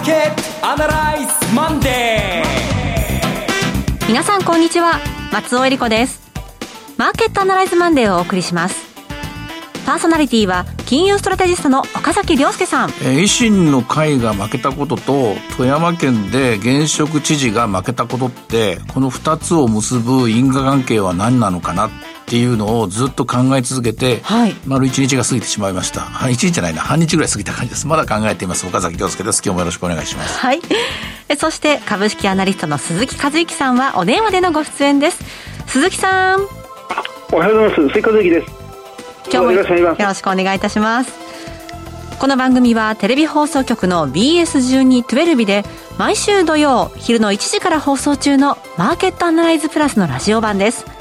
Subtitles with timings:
[0.00, 4.08] ーケットアナライズマンデー。
[4.08, 4.98] 皆さんこんにちは。
[5.30, 6.20] 松尾恵理子です。
[6.96, 8.88] マーケットアナライズマンデーをお送りします。
[9.84, 21.90] パーソナリティは金融ストラテジストの岡崎良介さん、えー、維新の会が負けたことと富山県で現職知事が負けたことってこの2つを結ぶ因果関係は何なのかな
[22.30, 26.02] っていうのをずっと考え続けて、はい、丸1日が過ぎてしまいました。
[26.02, 26.80] 1日じゃないな。
[26.80, 27.88] 半日ぐらい過ぎた感じです。
[27.88, 28.64] まだ考えています。
[28.68, 29.42] 岡崎良介です。
[29.44, 30.38] 今日もよろしくお願いします。
[30.38, 30.60] はい。
[31.36, 35.24] そして株式アナリストの鈴木和之さんはお電話でのご出演です。
[35.66, 36.46] 鈴木さん。
[37.32, 37.94] おはようございます。
[37.94, 38.52] 鈴木和之です。
[39.24, 41.12] 今日もよろしくお願いいたします。
[42.20, 45.64] この番組はテレビ放送局の BS1212 で
[45.98, 50.99] 毎週土曜昼の1時から放送中のマーケットアナライズプラスのラジオ版です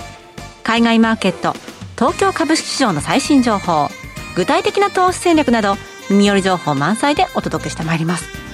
[0.69, 1.53] 海外マーケット
[1.95, 3.87] 東京株式市場の最新情報
[4.35, 5.73] 具体的な投資戦略など
[6.11, 8.48] 耳寄り情報満載でお届けしてまいります。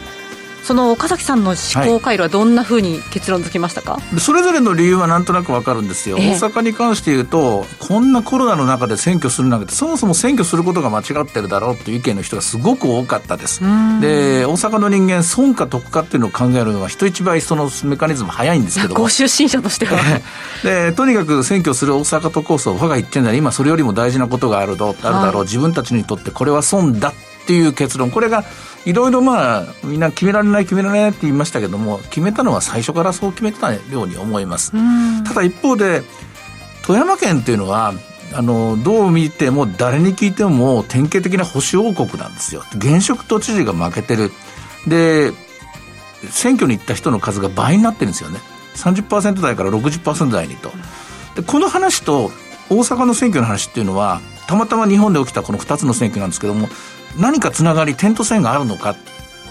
[0.65, 13.61] その岡崎さんの思考回路はどんなふうに結論付きましたか、はい、それぞれの理由はなんとなくわかるんですよ、えー、大阪に関して言うとこんなコロナの中で選挙するなんてそもそも選挙することが間違ってるだろうという意見の人がすごく多かったです。
[14.01, 19.97] で大阪の人間損か得かっていうのを考えるのは人一倍そのメカニズム早いんですけどご出身者としては。
[20.63, 27.09] でとにかく選挙する大阪都構想我が言ってるのは今それよりも大事なことがあるどあるだろう、はい、自分たちにとってこれは損だ。
[27.09, 28.11] っていう結論。
[28.11, 28.43] これが
[28.85, 34.73] いろいろまあみんな決められない決められないって言いましたけども決めたのは最初からそう決めてたように思います。
[35.23, 36.03] ただ一方で
[36.85, 37.93] 富山県っていうのは
[38.33, 42.63] あのどう見ても誰に聞いても典型的な保守王国なんですよ。
[42.75, 44.31] 現職都知事が負けてる。
[44.87, 45.31] で
[46.29, 48.39] 選挙に行った人の数が倍になってるんですよね。
[48.75, 50.71] 30%台から60%台にと。
[51.35, 52.31] でこの話と
[52.69, 56.67] 大阪の選挙の話っていうのはたまたま日本で起きたこの2つの選挙なんですけども
[57.19, 58.95] 何かつながり点と線があるのかっ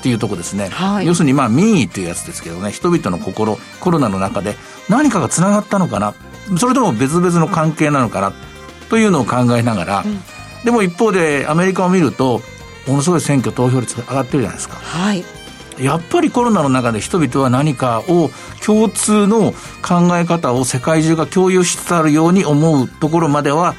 [0.02, 2.70] ていうとこですね、はい、要するにまあ民意というやつですけどね。
[2.70, 4.54] 人々の心コロナの中で
[4.90, 6.14] 何かがつながったのかな。
[6.58, 8.34] それとも別々の関係なのかな
[8.90, 10.20] というのを考えながら、うん、
[10.62, 12.42] でも一方でアメリカを見ると
[12.86, 14.76] ものすごい選挙投票率が上がってるじゃないですか。
[14.76, 15.24] はい
[15.78, 18.30] やっぱりコロナの中で人々は何かを
[18.64, 19.52] 共通の
[19.82, 23.74] 考え方を世界中が共有しつつあるように思うところまでは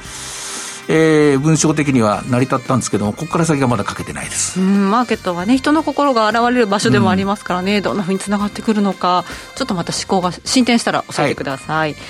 [0.88, 4.60] えー、文章的には成り立ったんですけどもここから先がまだ書けてないです。
[4.60, 9.24] うんマーケットはね人の心が現れる場所でもありますからね、うん、どんなふうにつながってくるのか。
[9.56, 12.00] ちょっとまた思考が進展したら教えてください、はい、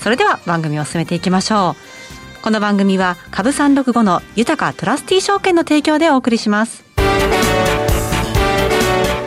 [0.00, 2.02] それでは番組を進めていきましょう。
[2.42, 6.82] この番組は株365の豊トラスティ証券の提供でお送りします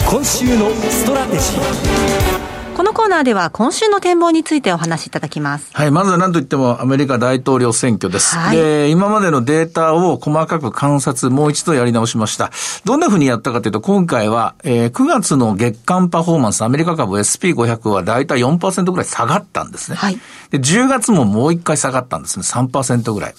[0.08, 5.74] 今週のストラテジーこのコーナーでは今週の展望についてお話しいただきます。
[5.74, 8.36] はい、まずは何と言ってもアメリカ大統領選挙です。
[8.36, 12.52] はい、で、今までのデータを細かく観察、もう一度やり直しました。
[12.84, 19.98] どんな風にやったかというと、今回は、えー、9月の月間パフォーマンス、アメリカ株 SP500 はだいたい4%ぐらい下がったんですね。
[19.98, 20.20] はい。
[20.52, 22.44] で、10月ももう一回下がったんですね。
[22.44, 23.36] 3%ぐらい。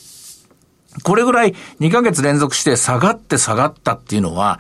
[1.03, 4.59] これぐらい2ヶ月連続して下がって下がったっていうのは、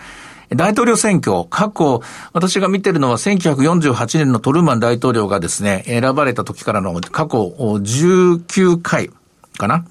[0.51, 2.03] 大統領選挙、過去、
[2.33, 9.11] 私が見てるのは1948年のトルーマン大統領がですね、選ばれた時からの過去19回
[9.59, 9.85] かな。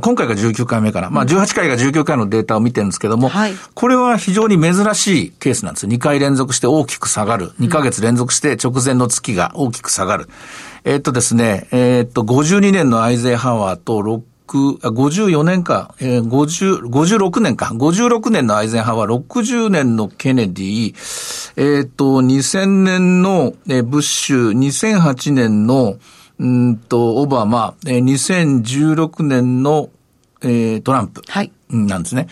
[0.00, 1.10] 今回が19回目かな。
[1.10, 5.86] まあ、18回が19回のデータを見てるんですけども、はい、これは非常に珍しいケースなんです。
[5.86, 7.52] 2回連続して大きく下がる。
[7.60, 10.28] 2ヶ月連続して直前の月が大きく下がる。
[10.84, 14.02] えー、っとですね、えー、っと、52年のアイゼンハワーと
[14.46, 20.86] 54年か、えー、50、56年か、56年のアイゼンハワー、60年のケネディ、
[21.56, 25.96] えっ、ー、と、2000年の、えー、ブッシュ、2008年の、
[26.38, 29.90] うんと、オバマ、えー、2016年の、
[30.42, 31.22] えー、トランプ。
[31.26, 31.52] はい。
[31.70, 32.28] なんですね。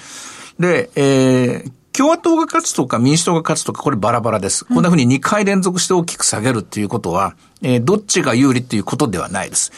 [0.59, 4.65] で、えー、共和党が勝つとか民主党が勝つとか、これバラバラです。
[4.65, 9.73] こんな風に2回連続して大きく下げるっていうことは、えー、どっちが有利っていうことではないです。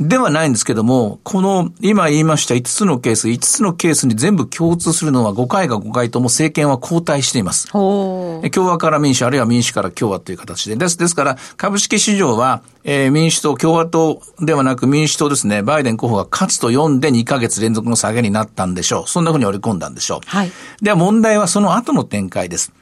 [0.00, 7.68] ではないんですけども、この今言いました5つのケース、5つのケースに全部共通するのは5回が5回とも政権は交代しています。
[7.70, 10.76] 共和から民主、あるいは民主から共和という形で。
[10.76, 10.96] です。
[10.96, 19.04] ですから、株式市場は、えー、民主党、共和党ではなく民主党ですね、バイデン候補が勝つと読んで2ヶ月連続の下げになったんでしょう。
[19.06, 20.20] そんなふうに織り込んだんでしょう。
[20.24, 20.52] はい。
[20.80, 22.72] では問題はその後の展開です。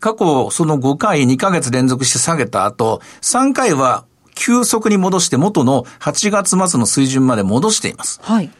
[0.00, 4.06] 過去、その5回2ヶ月連続して下げた後、3回は
[4.36, 8.20] 急速に戻して元の8月末の水準まで戻しています。
[8.22, 8.50] はい。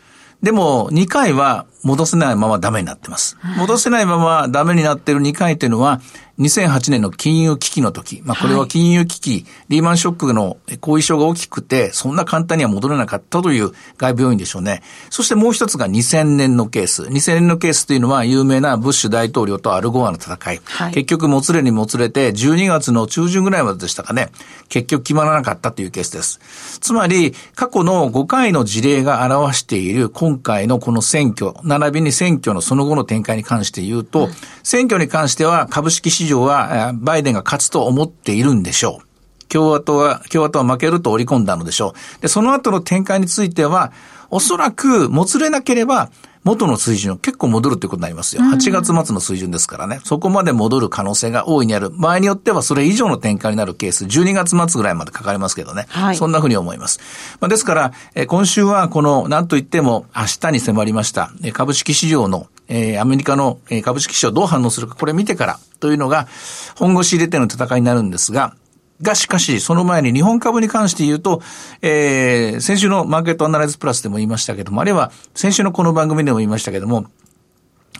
[0.43, 3.39] でも、2回は戻せないままダメになってます。
[3.57, 6.01] 戻せないままダメになっている2回っていうのは、
[6.39, 14.83] 2008年の金融危機の時、まあこれは金融危機、はい、リーマンショックの後遺症が大きくて、そんな簡単には戻れなかったという外部要因でしょうね。
[15.09, 17.05] そしてもう一つが2000年のケース。
[17.05, 20.61] 2000年のケースというのは有名なブッシュ大統領とアルゴアの戦い。
[20.65, 24.29] はい、結局もつれにもつれて、12月の中旬ぐらいまででしたかね。
[24.69, 26.41] 結局決まらなかったというケースです。
[26.81, 34.33] つまり、過去の5回の事例が表している今回のこの選挙、並びに選挙のその後の展開に関して言うと、うん、
[34.63, 39.07] 選挙に関しては株式市場はバイデンが勝つと思っているんでしょう。
[39.49, 42.23] 共和党は、共和党は負けると織り込んだのでしょう。
[42.23, 43.93] で、その後の展開については、
[44.31, 46.11] おそらく、もつれなければ、
[46.47, 48.43] 元の水準結構戻るということになりますよ。
[48.43, 50.01] 8月末の水準ですからね。
[50.05, 51.91] そこまで戻る可能性が大いにある。
[51.91, 55.87] 場合によってはそれ以上の展開になるケース、12月末ぐらいまでかかりますけどね。
[55.89, 57.01] はい、そんなふうに思います。
[57.41, 66.29] まあ、ですから、え今週はこの、なんといっても明日に迫りました、え株式市場のえー、アメリカの株式市場どう反応するか、これ見てからというのが、
[66.77, 68.55] 本腰入れての戦いになるんですが、
[69.03, 71.43] がしかし、その前に日本株に関して言うと、
[71.83, 77.07] えー、先週のマーケットアナライズプラスでも言いましたけども、あるいは先週のこの番組でも言いましたけども、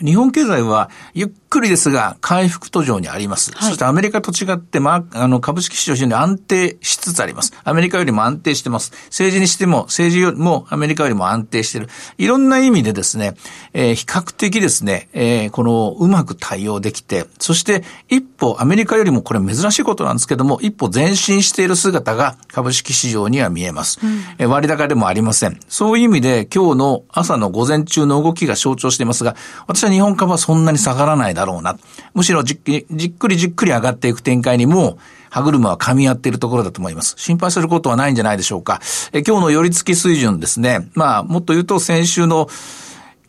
[0.05, 3.53] 日本経済はゆっくりですが回復途上にあります。
[3.53, 7.53] はい、そしてアメリカと違って、まあ、あの株式市場非常に安定しつつあります。
[7.65, 8.93] アメリカよりも安定してます。
[9.07, 11.89] 政治にしても、政治よりもアメリカよりも安定している。
[12.19, 13.35] いろんな意味でですね、
[13.73, 23.99] えー、比較的ですね、えー、このうまく対応できて、そして一歩アメリカよりもこれ珍しいことなんですけども、一歩前進している姿が株式市場には見えます。
[24.03, 25.59] うん、えー、割高でもありません。
[25.69, 31.77] そういう意味で今日の朝の午前中の動きが象徴していますが、私は日本株はそんなに下がらないだろうな。
[32.15, 34.99] むしろじっくりじっくりじっくり上がっていく展開にも、
[35.31, 37.15] 歯車は噛み合っているところだと思います。
[37.19, 38.81] 心配することはないんじゃないでしょうか。
[39.13, 40.89] え今日の寄り付き水準ですね。
[40.95, 42.49] まあ、もっと言うと先週の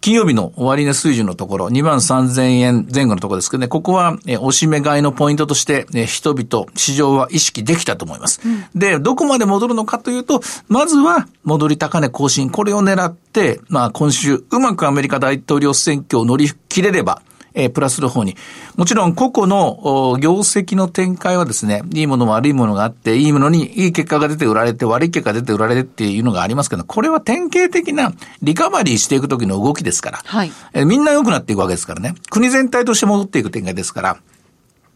[0.08, 8.64] 金曜日の終値水準のところ、2万3000円前後のところですけどね、ここは、え押し目買いのポイントとして、え人々、市場は意識できたと思います、うん。
[8.74, 10.40] で、どこまで戻るのかというと、
[10.70, 17.22] まずは戻り高値更新、これを狙って、まあ今週、うまくアメリカ大統領選挙を乗り切れれば、
[17.58, 18.38] えー、プラスの方に。
[18.76, 28.14] もちろん個々の業績の展開はですね、いいもの悪いものがあって、いいものにいい結果が出て売られて、悪い結果が出て売られてっていうのがありますけど、これは典型的な
[28.44, 32.14] リカバリーしていくときの動きですから、はい、えー、みんな良くなっていくわけですからね。
[32.30, 34.18] 国全体として戻っていく展開ですから、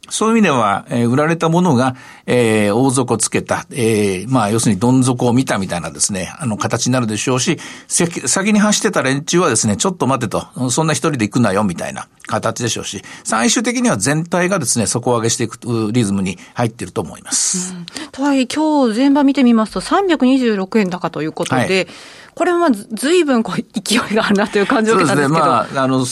[0.09, 1.95] そういう意味では、えー、売られたものが、
[2.25, 7.57] えー、大底つけた、えー、まあ、要するにどん底を見たみたいなですね、あの、形になるでしょうし、
[7.87, 15.59] 先に走ってた連中はですね、ちょっと待てと、そんな一人で行くなよ、みたいな形でしょうし、最終的には全体がですね、底上げしていく
[15.91, 17.73] リズムに入っていると思います。
[17.75, 21.87] うん、とはいえ、今日全場見てみますと、326円高ということで、はい
[22.33, 25.45] これはずいぶんこう勢いがあるなという感じを受けたんですけど。
[25.45, 25.75] そうですね。
[25.75, 26.05] まあ、あの、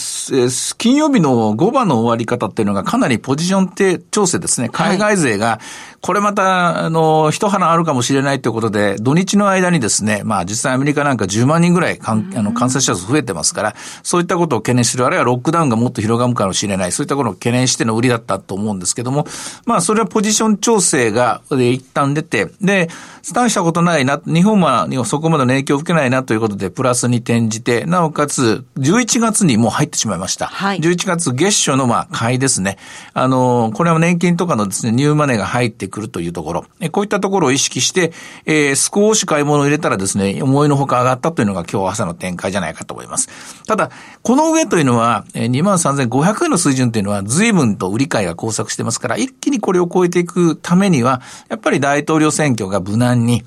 [0.77, 4.69] 金曜日の5番の終わり方っていうのがかなりポジション調整ですね。
[4.69, 5.59] 海外勢が、
[6.01, 19.25] これまた、あの、一花あるかもしれないということで、土日の間にですね、まあ実際アメリカなんか10万人ぐらい感あの感染者数増えてますから、そういったことを懸念する、あるいはロックダウンがもっと広がるかもしれない、そういったことを懸念しての売りだったと思うんですけども、
[19.65, 22.89] まあそれはポジション調整が、で一旦出て、で、
[23.33, 30.47] 大したことないな、日本はそこまでの影響を受けないなということで、プラスに転じて、なおかつ、11月にもう入ってしまいました。
[30.47, 32.77] はい、11月月初のまあ買いですね。
[33.13, 36.65] あの、これは年金とかのですね、ニューマネーが入ってくるというところ。
[36.91, 38.11] こういったところを意識して、
[38.45, 43.29] えー、少し買い物を入れたらですね、思いのほか上がったというのが今日朝の展開じゃないかと思います。
[43.65, 43.91] ただ、
[44.23, 53.43] この上というのは、23,500円の水準というのは随分と売り買いが交錯してますから、一気にこれを超えていくためには、やっぱり大統領選挙が無難に、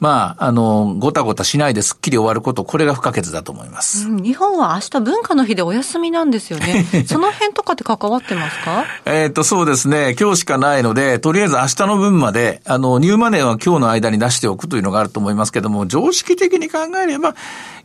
[0.00, 4.08] まあ、あの、ごたごたしないですっきり終わること、これが不可欠だと思います。
[4.08, 6.86] うん、日本は明日文化の日でお休みなんですよね。
[7.06, 8.84] その辺とかって関わってますか？
[9.04, 10.16] えっと、そうですね。
[10.18, 17.34] 今日しかないので、とりあえず明日の分まで、あの、ニューマネーは今日の間に出しておくというのがあると思いますけども、常識的に考えれば、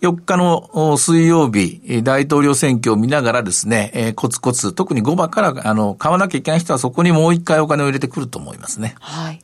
[0.02, 8.96] 4日の水曜日、大統領選挙を見ながらですね、えー、コツコツ、特に5番から、あの、買わなきゃいけない人はそこにもう一回お金を入れてくると思いますね。
[9.00, 9.42] はい。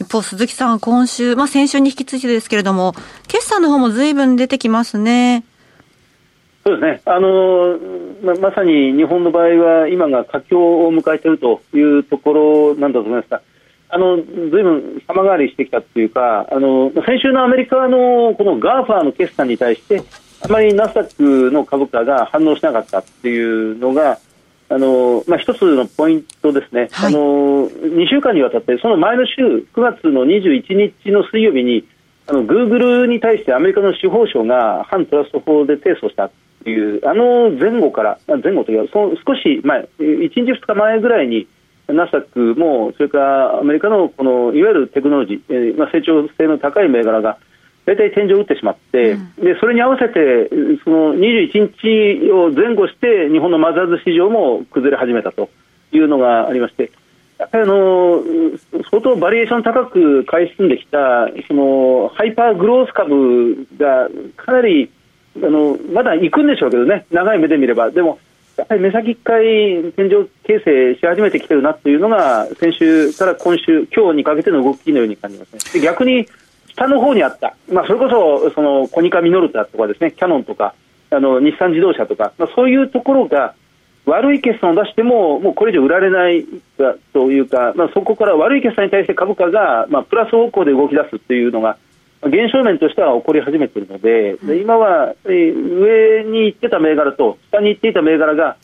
[0.00, 2.94] 一方、鈴木さん、今週、まあ先週に引き続いてですけれども、
[3.28, 5.44] 決算の方もずいぶん出てきますね。
[6.64, 7.02] そうですね。
[7.04, 7.78] あの
[8.22, 13.42] ま、まさに日本の場合は今が佳境を迎えているというところなんだと思いますが、
[13.90, 20.02] あの、ずいぶん様変わりしてきたというか、あの、先週のアメリカのこの GAFA の決算に対して、
[20.40, 24.18] あまりナスダックの株価が反応しなかったっていうのが、
[24.68, 31.86] あのまあ、一つのポイントですね、はい、あの2週間にわたって、その前の週、9月の21日の水曜日に、
[32.26, 36.30] あのグーグルに対してアメリカの司法省が反トラスト法で提訴した
[36.64, 41.46] という、あの前後から、前後というか、その少し前、1日、2日前ぐらいに、
[41.86, 47.36] ナスダックも、それからアメリカのこのいわゆるテクノロジー、えーまあ、成長性の高い銘柄が
[47.86, 50.48] 大体天井を打ってしまって、うん、でそれに合わせて
[50.84, 55.50] その21日を前後して日本のマザーズ市場も崩れ始めたと
[55.92, 56.90] いうのがありまして
[57.38, 58.22] やっぱりあの
[58.90, 64.90] 相当バリエーション高く買い進んできたそのハイパーグロース株がかなり
[65.36, 67.90] あのまだ行くんでしょうけどね長い目で見れば。
[67.90, 68.18] でも
[68.56, 69.42] やっぱり目先一回
[69.94, 75.58] 天井形成し始めてきてるなというのが先週から今週今日にかけての動きのように感じますね。
[75.72, 76.28] で逆に
[76.76, 80.12] 下の方にあった、まあ、それこそそのコニカミノルタとかですね。
[80.12, 80.74] キャノンとか
[81.10, 83.54] あの日産自動車とか、まあ、そういうところが
[84.06, 86.44] 悪い決算を出してももうこれ以上売られない
[87.12, 91.78] というか、まあ、そこから悪い決算に対して株価が、まあ、プラス方向で動き出すというのが
[92.22, 98.56] 現象面としては起こり始めているので、で今は上に行ってた銘柄と下に行っていた銘柄が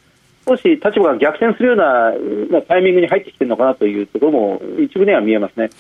[0.46, 5.70] 少し立場が逆転するようなタイミングに入ってきてるのかなというところも一部には見えますね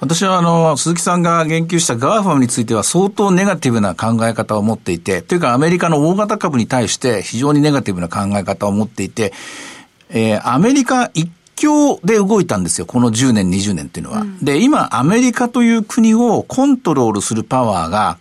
[0.00, 9.32] 私はあの鈴木さんが言及した GAFAM については相当ネガティブな考え方を持っていて、というかアメリカの大型株に対して非常にネガティブな考え方を持っていて、
[10.10, 12.86] えー、アメリカ一強で動いたんですよ。
[12.86, 14.22] この10年、20年っていうのは。
[14.22, 18.18] うん、で、今、アメリカという国をコントロールするパワーが、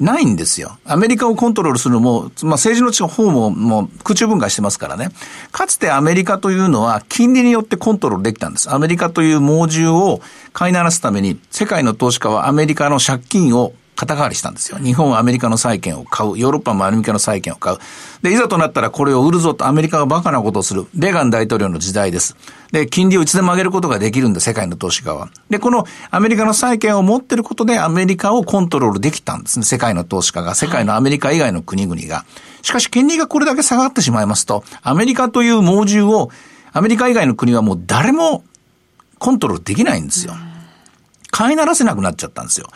[0.00, 0.78] ないんですよ。
[0.84, 5.10] アメリカをコントロールするのも、まあ、政治の力の方ももう空中分解してますからね。
[5.52, 8.72] かつてアメリカというのは金利によってコントロールできたんです。
[8.72, 14.78] アメリカという猛獣を飼いならすために、世界の投資家はアメリカの借金を肩代わりしたんですよ。
[14.78, 16.38] 日本はアメリカの債券を買う。
[16.38, 17.78] ヨーロッパもアメリカの債券を買う。
[18.22, 20.86] で、いざとなったらこれを売るぞとアメリカがバカなことをする。
[20.94, 22.34] レーガン大統領の時代です。
[22.72, 25.28] で、金利をいつでも上げることができるんだ、世界の投資家は。
[25.50, 29.66] で、このアメリカの債券を持ってることでアメリカをコントロールできたんですね。
[29.66, 30.54] 世界の投資家が。
[30.54, 32.24] 世界のアメリカ以外の国々が。
[32.62, 36.30] しかし、金利がこれだけ下がってしまいますと、アメリカという猛獣を
[36.72, 38.44] アメリカ以外の国はもう誰も
[39.18, 40.32] コントロールできないんですよ。
[41.30, 42.68] 飼いならせなくなっちゃったんですよ。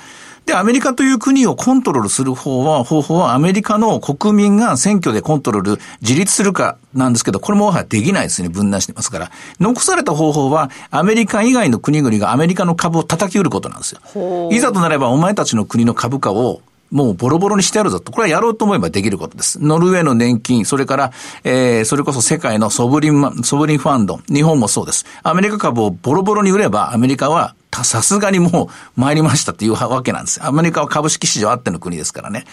[0.47, 8.51] で、アメリカという国をコントロールする方は、方法はアメリカの国民が選挙でコントロール、自立するかなんですけど、これもはやできないですね。
[8.51, 9.31] 分断してますから。
[9.59, 14.51] 残された方法は、アメリカ以外の国々がアメリカの株を叩き売ることなんですよ。
[14.53, 16.61] いざとなれば、お前たちの国の株価を
[16.91, 18.13] もうボロボロにしてやるぞと。
[18.13, 19.61] これはやろうと思えばできることです。
[19.61, 25.05] ノルウェーの年金、それから、えー、それこそ世界のソブリン、ソブリンファンド、日本もそうです。
[25.25, 30.45] アメリカ株をボロボロに売れば、アメリカはさすがにもう参りましたっていうわけなんです。
[30.45, 32.45] アメリカは株式市場あっての国ですからね。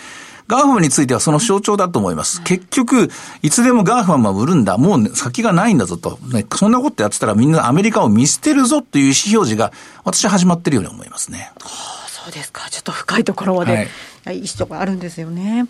[0.47, 2.41] GAFAM についてはその象徴だと思います。
[2.41, 3.09] 結局、
[3.41, 4.77] いつでも GAFAM は売るんだ。
[4.77, 6.17] もう先がないんだぞと。
[6.33, 9.71] ね、そんなことやってたらみんなアメリカを見捨てるぞという意思表示が
[10.03, 11.51] 私は始まってるように思いますね。
[11.61, 11.69] は
[12.05, 12.69] あ、そうですか。
[12.69, 13.87] ちょっと深いところまで、
[14.25, 15.67] はい、意思があるんですよね。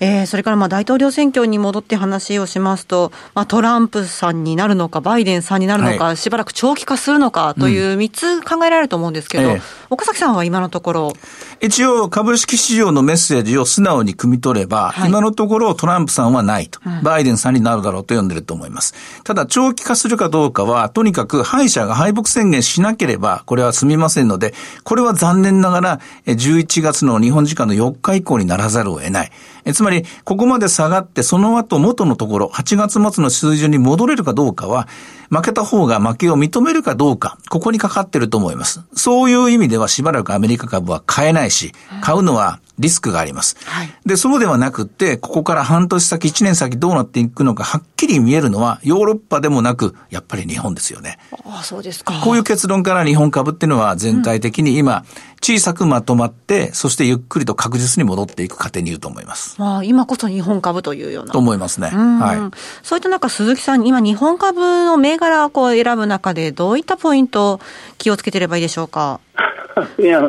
[0.00, 11.12] えー、それからまあ大統領選挙に戻って話をしますと、まあ、トランプさんになるのか、バイデンさんになるのか、はい、しばらく長期化するのかという3つ考えられると思うんですけど、うんええ、岡崎さんは今のところ。
[11.60, 18.94] 一応、株式市場のメッセージを素直に汲み取れば、はい、今のところトランプさんはないと、うん、バイデンさんになるだろうと読んでると思います。
[19.24, 24.54] ただ、長期化するかどうかは、とにかく敗者が敗北宣言しなければ、これは済みませんので、
[24.84, 29.32] これは残念ながら、11月の日本時間の4日以降にならざるを得ない。
[29.64, 34.88] えつまり、りここまで下がって、その後元のところ、8月末の水準に戻れるかどうかは、
[35.30, 38.82] 負けた方が負けを認めるかどうか、ここにかかってると思います。
[38.94, 43.56] そういう意味ではしばらくアメリカ株は買えないし、買うのはリスクがあります。
[43.66, 51.18] はい、で、そうではなくって、ここから半年先、1年先どうなっていくのかはっきり見えるのは、ヨーロッパでもなく、やっぱり日本ですよね。
[51.44, 52.14] ああ、そうですか。
[52.24, 55.04] こういう結論から日本株っていうのは全体的に今、
[55.42, 59.56] 小さくまとまって、そしてゆっくりと確実に戻っていく過程に言うと思います。
[59.58, 61.32] まあ、今こそ日本株というような。
[61.32, 61.88] と思いますね。
[61.88, 62.58] はい。
[62.86, 67.60] そういった中、鈴木さん、今日本株の銘柄をこう選ぶ中で、どういったポイントを
[67.98, 69.20] 気をつけてればいいでしょうか？
[69.98, 70.20] いや、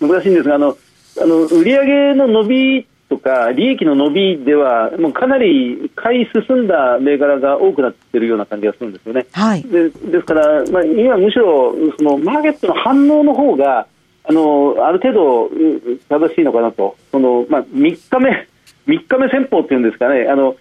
[0.00, 0.76] 難しいんですが、あの、
[1.20, 9.26] あの売上の伸びとか利益の伸びではもうかなり買い進んだ銘柄が多くなっているような感じがするんですよね。
[9.32, 13.86] はい、でですから、まあ、今むしろそのマーケットの反応の方が
[14.24, 15.50] あのある程度
[16.08, 16.96] 正しいのかなと。
[17.10, 18.48] その、まあ、3日目
[18.86, 20.28] 3日目戦法っていうんですかね。
[20.28, 20.56] あの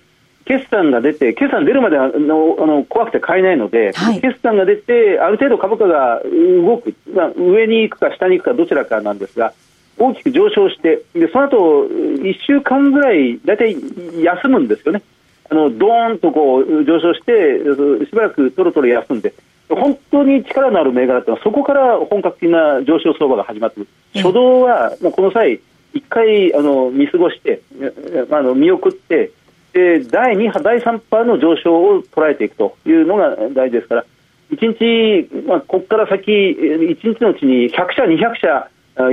[0.45, 9.53] 決算が出て決算出るまであのあの怖くて買えないので、はい、決算が出てある程度株価が動く、まあ、上に行くか下に行くかどちらかなんですが
[9.99, 13.75] 大きく上昇してでその後1週間ぐらい大体
[14.23, 15.03] 休むんですよね。
[15.51, 17.59] あのドーンとこう上昇して
[18.05, 19.33] しばらくとろとろ休んで
[19.67, 23.81] 本当に力のある銘柄ってのはそこから本格的な上昇相場が始まって
[24.15, 25.59] 初動はもうこの際
[25.93, 27.61] 1回あの見過ごして
[28.31, 29.31] あの見送って
[29.73, 34.05] で第2波、第3波の上昇を捉えていくというのが大事ですから
[34.51, 38.67] 1日、まあ、ここから先、1日のうちに100社、200社、
[38.99, 39.11] まあ、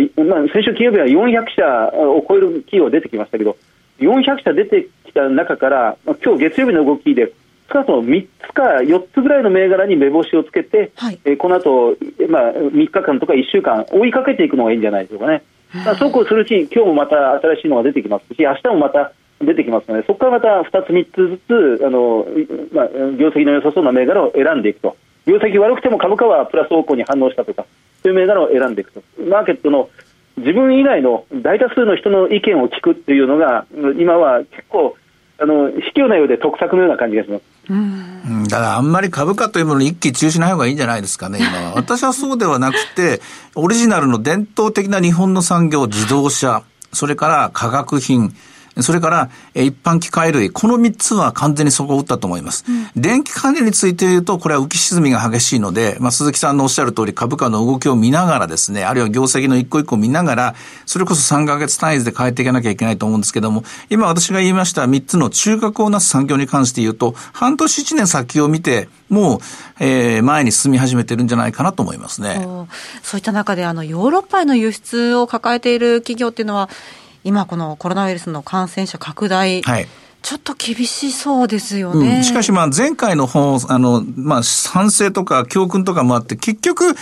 [0.53, 3.57] 先週金曜日は400社を超える企業出てきましたけど、
[4.01, 7.33] 400社出てきた中から、まあ、今日月曜日の動きで、
[7.73, 11.97] 少なくとも3つか4つぐらいの銘柄に目星をつけて、はい、えー、この後、
[12.29, 15.43] まあ3日間とか1週間追いかけていくのがいいんじゃないでしょうかね。
[15.85, 19.91] まあ、そうこうするうちに今日もまた新しいのが出てきますし、明日もまた出てきます。
[19.91, 21.39] ので、そこからまた2つ、3つず
[21.79, 22.27] つ、あの
[22.73, 22.89] まあ、
[23.19, 27.67] 業績の良さそうな銘柄を選んでいくと、業績悪くても株価はプラス方向に反応したとか、
[28.07, 29.91] そういう銘柄を選んでいくと、マーケットの
[30.37, 33.67] 自分以外の大多数の人の意見を聞くっていうのが、
[33.99, 34.97] 今は結構、
[35.39, 37.43] あの卑怯なようで得策のような感じがします。
[37.69, 41.75] うん、だからあんまり株価というものに一喜中止ない方がいいんじゃないですかね、今は。
[41.77, 43.21] 私はそうではなくて、
[43.57, 48.33] オリジナルの伝統的な日本の産業、自動車、それから化学品、
[48.83, 52.65] それから、一般機械類、この3つは完全に底を打ったと思います。
[52.69, 60.55] うん、電気関連について言うと、これは浮き沈みが激しいので、まあ、鈴木さんのおっしゃる通り株価の動きを見ながらですね、あるいは業績の一個一個を見ながら、
[60.85, 69.41] それこそ3ヶ月単位で変えていかなきゃいけないと思うんですけども、今私が言いました3つの中核をなす産業に関して言うと、半年1年先を見て、もう、
[69.81, 72.47] えー、前に進み始めてるんじゃないかなと思いますね。
[73.03, 76.69] そういった中で、あの、ヨーロッパへの輸出を抱えている企業っていうのは、
[77.27, 79.89] 今このコロナウイルスの感染者拡大、はい、
[80.23, 82.17] ちょっと厳しそうですよね。
[82.17, 86.95] うん、しかし、まあ、前回の本、あの、まあ、反省とか教訓とかもあって、結局、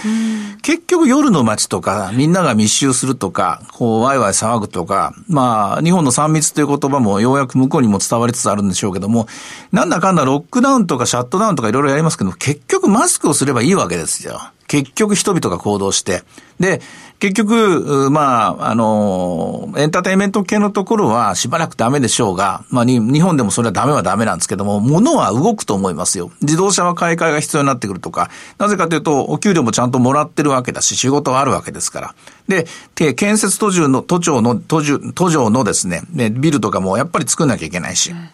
[0.63, 9.27] 結局夜の街とか、みんなが密集するとか、こう、ワイワイ騒ぐとか、まあ、日本の3密という言葉もようやく向こうにも伝わりつつあるんでしょうけども、
[9.73, 14.39] なんだかんだロックダウンとかシャットダウンとかいろいろやりますけど、結局マスクをすればいいわけですよ。
[14.75, 16.25] 結局人々が行動して。
[16.59, 16.81] で、
[17.21, 26.33] 結局、まあ、あの、エンターテインメント系のところはしばらくダメでしょうが、まあ、日本でもそれはダメはダメなんですけども、物は動くと思いますよ。
[26.43, 32.15] 自動車は買い替えが必要になってくるとか、なぜかというと、お給料もちゃんともらってるわけだし、仕事はあるわけですから。
[32.49, 32.67] で、
[33.15, 36.03] 建設途中の、都庁の、途上、途上のですね、
[36.33, 38.11] ビルとかもやっぱり作んなきゃいけないし。
[38.11, 38.29] うん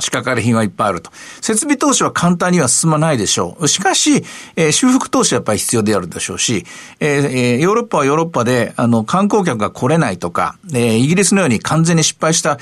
[0.00, 1.10] 仕掛かり品はいっぱいあると。
[1.40, 3.68] 設備投資は簡単には進まないでしょう。
[3.68, 4.24] しかし、
[4.56, 6.64] えー、修復投資はやっぱり必要であるでしょうし、
[6.98, 12.58] えー、えー、ヨーロッパはヨーロッパで、あの、観光客が来れないとか、えー、イギリスのように完全に失敗した、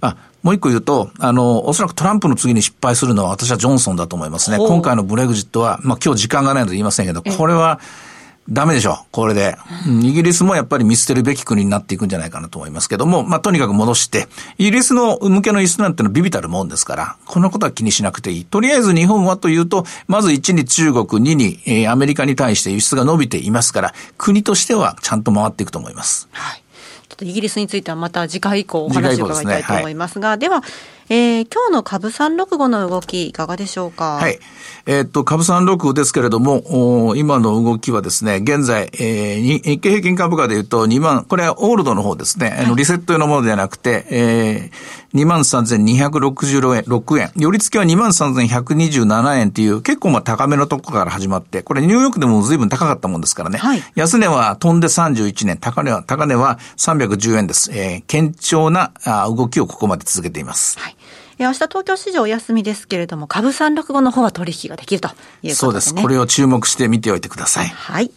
[0.00, 4.58] あ、もう一個言うと、あの、おそらくトランプの次に失敗するのは私はジョンソンだと思いますね。
[4.58, 7.78] 今回のブレグジットは、まあ今日時間がないので言いませんけど、これは、
[8.48, 9.56] ダメでしょう、これで。
[10.02, 14.26] イギリスもやっぱり見捨てるべき国になっていくんじゃないかなと思いますけども、まあ、とにかく戻して、
[14.58, 18.44] イギリスの向けの輸出なんてのはビビたるもんですから、このことは気にしなくていい。
[18.44, 26.28] とりあえず日本はというと、まず1に中国、2に、えー、アメリカに対して輸出が伸びていますから、国としてはちゃんと回っていくと思います。
[26.32, 26.62] はい。
[27.08, 30.62] ちょっとイギリスについてはまた次回以降お話を伺いたいと思いますが、では、
[31.14, 34.14] えー、今日の株365の動き、いかがでしょうか？
[34.14, 34.38] はい。
[34.86, 47.30] えー、っと、株365ですけれども、今の動きはですね、現在、えー、日経平均株価で言うと2万、これはオールドの方ですね、はい、あのリセット用のものではなくて、えー、23,266円。
[47.36, 53.58] 寄り付きは23,127円という、結構まあ高めのところから始まって、これニューヨークでも随分高かったもんですからね。
[53.58, 57.70] はい、安値は飛んで31年、高値は、高値は310円です。
[57.74, 58.92] えー、堅調な
[59.28, 60.78] 動きをここまで続けています。
[60.78, 60.96] はい
[61.42, 65.54] 明日東京市場お休みですけれども、株365の方は取引ができるということですね。
[65.54, 65.94] そうです。
[65.94, 67.68] これを注目して見ておいてください。
[67.68, 68.10] はい。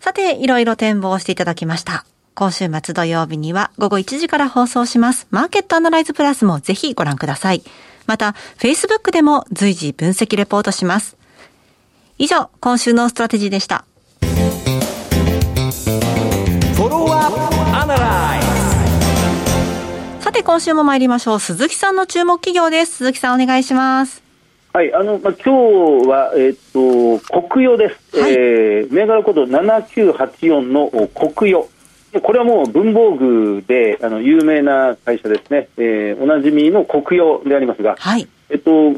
[0.00, 2.04] さて、いろいろ展望していただきました。
[2.34, 5.26] 今週末土曜日には午後1時から放送します。
[5.30, 7.62] マーケットアナライズプラスもぜひご覧ください。
[8.06, 11.16] また、Facebook でも随時分析レポートします。
[12.18, 13.84] 以上、今週のストラテジーでした。
[18.46, 18.55] て
[20.46, 21.40] 今週も参りましょう。
[21.40, 22.98] 鈴木さんの注目企業です。
[22.98, 24.22] 鈴木さんお願いします。
[24.72, 28.20] はい、あの、まあ、今日は、えっ、ー、と、国用です。
[28.20, 31.68] はい、えー、銘柄コード7984の国用。
[32.20, 38.90] これはもう文房具であの有名な会社ですね、えー、おなじみの国用でありますが、はい、えっと、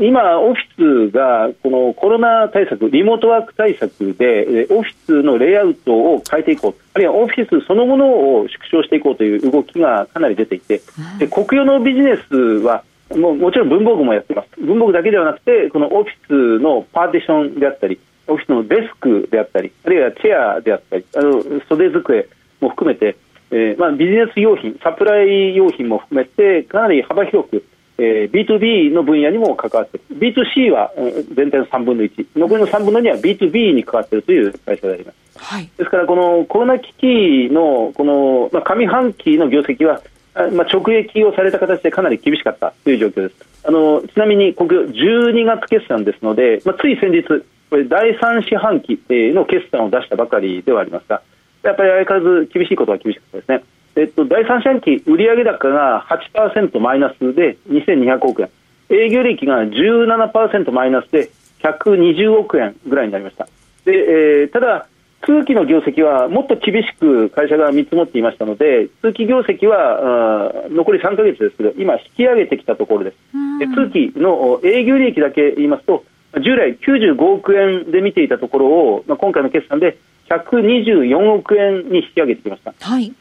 [0.00, 8.06] 今、オフィスがこのコロナ対策、リモートワーク対策で、オフィスのレイアウトを変えていこう、あるいはオフィスそのもの
[8.40, 10.82] を縮小していこうという動きがかなり出ていて、
[11.18, 12.82] で国用のビジネスは
[13.14, 22.28] もうもちろん文房具もやってます、文房具だけではなくて、このオフィスのパーティションであったり、オフィスのデスクであったり、あるいはチェアであったり、あの袖机
[22.60, 23.16] も含めて、
[23.50, 27.64] えーまあ、ビジネス用品、サプライ用品も含めて、かなり幅広く、
[27.98, 30.04] えー、B2B の分野にも関わっている。
[30.18, 30.92] B2C は
[31.34, 40.02] 全体の3分の1残りの3分の2は B2B に関わっているという会社であります、はい、ですからこのコロナ危機のこの、まあ、上半期の業績は、
[40.52, 47.24] まあ、直撃をされた形でかなり厳しかったという状況ですあのちなみに国12月決算ですので、まあ、つい先日、
[47.70, 51.22] これ第3四半期の決算を出したばかりではありますが、
[51.62, 53.64] やっぱり相変わらず厳しいことは厳しかったですね。
[53.96, 58.50] えっと、第3四半期売上高が8%マイナスで2200億円、
[58.90, 63.48] 営業利益が17%マイナスで120億円ぐらいになりました。
[63.86, 64.86] で、えー、ただ、
[65.26, 73.16] 通期の業績はもっと厳しく会社が見積もっていましたので、通期業績は残り3か月ですけど、今、引き上げてきたところです。
[73.58, 76.04] で通期の営業利益だけ言いますと、
[76.42, 82.74] 従来95億円で見ていたところを、まあ、今回の決算で124億円に引き上げてきました。
[82.78, 83.12] はい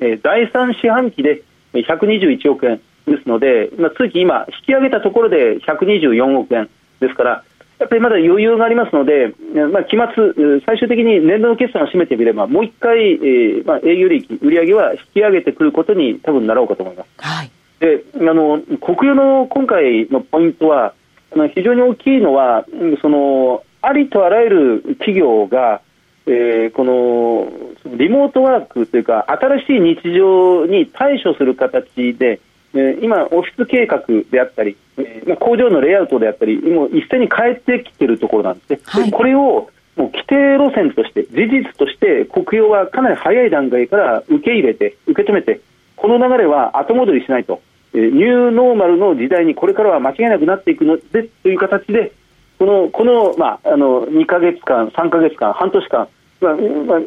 [0.00, 1.42] えー、第3四半期で
[1.74, 6.68] 121億円ですので、まあ、通期今、引き上げたところで124億円
[7.00, 7.44] ですから、
[7.82, 9.34] やっぱりまだ余裕がありますので、
[9.72, 17.08] まあ、期末、最終的に年度の決算を締めてみれば、もう一回、えーまあ、営業利益、売上は引き上げてくることに多分なろうかと思います。
[17.18, 20.94] はい、であの国有の今回のポイントは、
[21.34, 22.64] あの非常に大きいのは、
[23.00, 25.80] そのありとあらゆる企業が、
[26.26, 27.52] えー、この
[27.96, 32.38] リモートワークというか、新しい日常に対処する形で、
[32.74, 38.80] え今、オフィス計画であったり、えー、工場のレイアウトであったり、もう一斉に変えてきているところなんですね。
[38.84, 45.60] はい、これをもう規定路線として、事実として国用はかなり早い段階から受け入れて、受け止めて、
[45.96, 47.60] この流れは後戻りしないと、
[47.94, 52.12] えー、ニューノーマルの時代にこれからは間違いなくなっていくのでという形で、
[52.58, 56.08] このこの,、まあ、あの2か月間、3か月間、半年間、
[56.40, 57.00] まあまあ、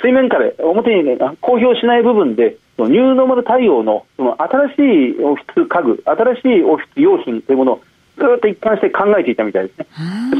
[0.00, 4.78] 水面下で表に、ね、公表しない部分でニューノーマル対応のその新し
[5.18, 7.82] いオフィス家具新しいオフィス用品というものを
[8.16, 9.86] ずっと一貫して考えていたみたいですね。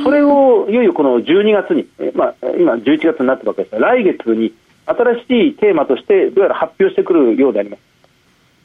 [0.02, 4.52] それをいよいよこの12月に、まあ、今11月になったわけですが来月に
[4.86, 7.80] 新しいテーマとしてどうやら発表してくるようであります。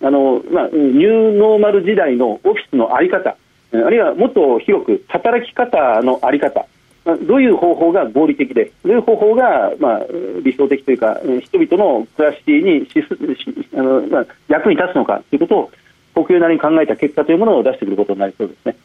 [0.02, 3.36] あのまあ、ニューノーマル時代のオフィスの在り方
[3.72, 6.66] あるいはもっと広く働き方の在り方
[7.18, 10.02] どういう方法が合理的で、どういう方法が、まあ、
[10.44, 13.06] 理想的というか、人々の暮らしにし
[13.76, 15.72] あの、まあ、役に立つのかということを、
[16.24, 18.76] 国有なりに考えた結果というものを出してくることになりそうですね。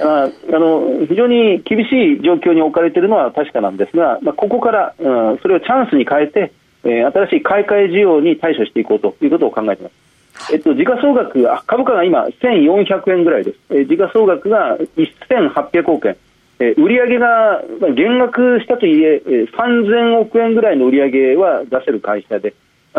[0.00, 6.52] ああの非常に厳しい状況に置かれているのは確かなんですが、まあ、ここから、うん、それをチャンスに変えて、
[6.84, 10.52] えー、新しい買い替え需要に対処していこうということを考えています。
[10.52, 13.58] えっと、時価総額、株価が今1400円ぐらいです。
[13.70, 14.76] えー、時価総額が
[15.28, 16.16] 1800億円。
[16.62, 17.62] え売上が
[17.94, 22.54] 減額したといえ3000億円ぐらいの売上は出せる会社で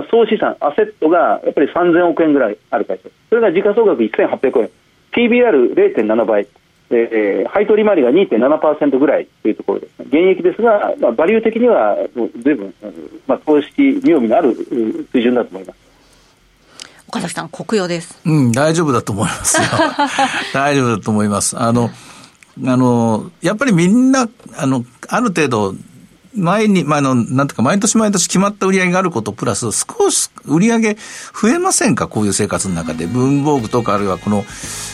[0.09, 4.69] 総資産、アセットがやっぱり3000億円ぐらいある会社それが時価総額1800円
[5.13, 6.47] PBR0.7 倍、
[6.89, 11.95] えー、配当利回りが2.7%ぐらいというところです現役ですが、まあ、バリュー的には
[12.43, 12.73] ずいぶん、
[13.27, 14.55] まあ、投資に興味のある
[15.11, 15.83] 水準だと思います
[17.07, 18.19] 岡崎さん、国用です。
[18.25, 19.67] うん、大丈夫だと思いますよ。
[20.51, 21.55] 大丈夫だと思います。
[21.59, 21.91] あの、
[22.61, 25.75] あの、やっぱりみんな、あの、ある程度、
[26.35, 30.97] 前に、まあ、の、なんていうか、毎年毎年決まった売り上げがあることプラス、少し売り上げ
[31.39, 32.07] 増えませんか？
[32.07, 33.05] こういう生活の中で。
[33.05, 34.45] 文房具とか、あるいはこの、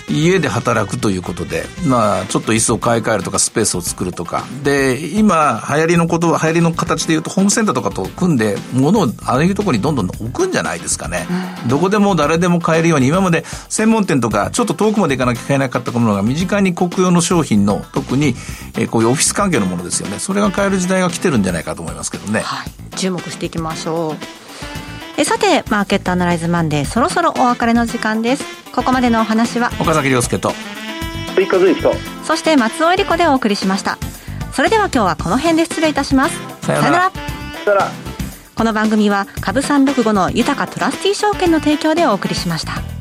[0.10, 4.44] 家で働くということで、まあ、ちょっと椅子を買い替えるとか、スペースを作るとか。
[4.64, 11.28] で、今、流行りのこと、流行りの形で言うと、ホームセンターとかと組んで、物をああいうところにどんどん置くんじゃないですかね。
[11.68, 18.36] どこでも誰でも買えるように、今まで専門店とか、ちょっと遠くまで行かなきゃ買えなかったものが、身近に国用の商品の、特に、
[18.76, 20.18] えー、こういうオフィス関係のものですよね。
[20.18, 22.42] それが買える時代が来てるんじゃないかと思いますけどね。
[22.42, 22.98] はい。
[22.98, 24.16] 注目していきましょう。
[25.18, 28.44] えさてマーケットアナライズマンデーそろそろお別れの時間です。
[28.74, 30.54] ここまでのお話は岡崎亮介と。
[31.36, 33.98] 追加随とそして松尾恵理子でお送りしました。
[34.52, 36.38] それでは今日はこの辺で失礼いたします。
[36.62, 37.12] さよなら。
[37.12, 38.10] さよなら。
[38.60, 42.99] この番組は株三六五の豊かトラスティ証券の提供でお送りしました